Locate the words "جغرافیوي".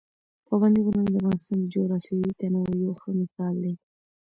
1.73-2.31